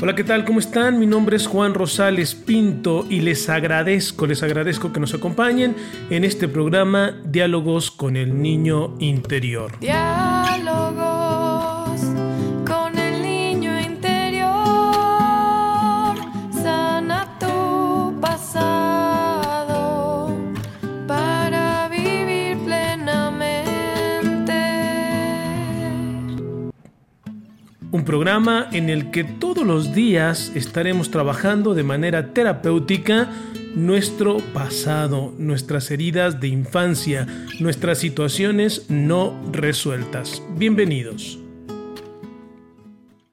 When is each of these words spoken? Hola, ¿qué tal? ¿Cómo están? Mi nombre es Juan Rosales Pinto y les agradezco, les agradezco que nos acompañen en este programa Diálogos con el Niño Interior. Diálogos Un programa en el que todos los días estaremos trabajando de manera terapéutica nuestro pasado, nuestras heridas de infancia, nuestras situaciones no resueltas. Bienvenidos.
Hola, 0.00 0.16
¿qué 0.16 0.24
tal? 0.24 0.44
¿Cómo 0.44 0.58
están? 0.58 0.98
Mi 0.98 1.06
nombre 1.06 1.36
es 1.36 1.46
Juan 1.46 1.72
Rosales 1.72 2.34
Pinto 2.34 3.06
y 3.08 3.20
les 3.20 3.48
agradezco, 3.48 4.26
les 4.26 4.42
agradezco 4.42 4.92
que 4.92 4.98
nos 4.98 5.14
acompañen 5.14 5.76
en 6.10 6.24
este 6.24 6.48
programa 6.48 7.14
Diálogos 7.24 7.92
con 7.92 8.16
el 8.16 8.42
Niño 8.42 8.96
Interior. 8.98 9.78
Diálogos 9.78 11.13
Un 27.94 28.04
programa 28.04 28.68
en 28.72 28.90
el 28.90 29.12
que 29.12 29.22
todos 29.22 29.64
los 29.64 29.94
días 29.94 30.50
estaremos 30.56 31.12
trabajando 31.12 31.74
de 31.74 31.84
manera 31.84 32.34
terapéutica 32.34 33.30
nuestro 33.76 34.38
pasado, 34.52 35.32
nuestras 35.38 35.92
heridas 35.92 36.40
de 36.40 36.48
infancia, 36.48 37.28
nuestras 37.60 37.98
situaciones 37.98 38.86
no 38.88 39.40
resueltas. 39.52 40.42
Bienvenidos. 40.56 41.43